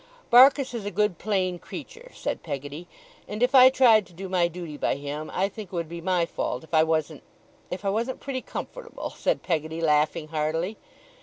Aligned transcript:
Barkis 0.31 0.73
is 0.73 0.83
a 0.83 0.89
good 0.89 1.19
plain 1.19 1.59
creature,' 1.59 2.09
said 2.15 2.41
Peggotty, 2.41 2.87
'and 3.27 3.43
if 3.43 3.53
I 3.53 3.69
tried 3.69 4.07
to 4.07 4.13
do 4.13 4.27
my 4.27 4.47
duty 4.47 4.75
by 4.75 4.95
him, 4.95 5.29
I 5.31 5.47
think 5.47 5.67
it 5.69 5.75
would 5.75 5.87
be 5.87 6.01
my 6.01 6.25
fault 6.25 6.63
if 6.63 6.73
I 6.73 6.81
wasn't 6.83 7.21
if 7.69 7.85
I 7.85 7.89
wasn't 7.91 8.19
pretty 8.19 8.41
comfortable,' 8.41 9.11
said 9.11 9.43
Peggotty, 9.43 9.79
laughing 9.79 10.29
heartily. 10.29 10.77